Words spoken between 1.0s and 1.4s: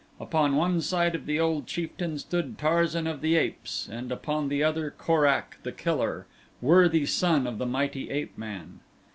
of the